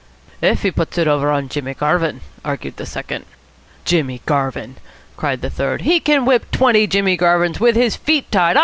"If 0.41 0.63
he 0.63 0.71
puts 0.71 0.97
it 0.97 1.07
over 1.07 1.39
Jimmy 1.43 1.75
Garvin," 1.75 2.21
argued 2.43 2.77
the 2.77 2.87
second. 2.87 3.23
"Jimmy 3.85 4.23
Garvin!" 4.25 4.77
cried 5.15 5.41
the 5.41 5.49
third. 5.51 5.81
"He 5.83 5.99
can 5.99 6.25
whip 6.25 6.49
twenty 6.49 6.87
Jimmy 6.87 7.15
Garvins 7.15 7.59
with 7.59 7.75
his 7.75 7.97
feet 7.97 8.31
tied. 8.31 8.57